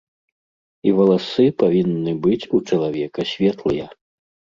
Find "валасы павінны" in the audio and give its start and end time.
0.99-2.11